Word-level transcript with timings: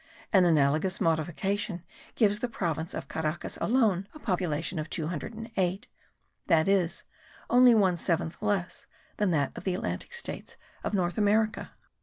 An 0.33 0.45
analogous 0.45 0.99
modification 0.99 1.83
gives 2.15 2.39
the 2.39 2.47
province 2.47 2.95
of 2.95 3.07
Caracas 3.07 3.57
alone 3.61 4.07
a 4.15 4.17
relative 4.17 4.23
population 4.23 4.79
of 4.79 4.89
208, 4.89 5.87
that 6.47 6.67
is, 6.67 7.03
only 7.51 7.75
one 7.75 7.97
seventh 7.97 8.41
less 8.41 8.87
than 9.17 9.29
that 9.29 9.55
of 9.55 9.63
the 9.63 9.75
Atlantic 9.75 10.15
States 10.15 10.57
of 10.83 10.95
North 10.95 11.19
America. 11.19 11.73